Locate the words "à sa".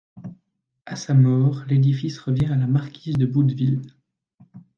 0.87-1.13